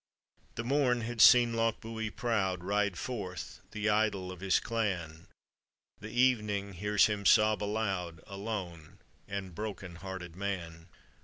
The 0.55 0.63
morn 0.63 1.01
had 1.01 1.21
seen 1.21 1.53
Lochbuie 1.53 2.09
proud 2.09 2.63
Ride 2.63 2.97
forth, 2.97 3.61
the 3.69 3.87
idol 3.87 4.31
of 4.31 4.39
his 4.39 4.59
clan; 4.59 5.27
The 5.99 6.09
evening 6.09 6.73
hears 6.73 7.05
him 7.05 7.23
sob 7.23 7.61
aloud, 7.61 8.19
A 8.25 8.35
lone 8.35 8.97
and 9.27 9.53
broken 9.53 9.97
hearted 9.97 10.35
man. 10.35 10.87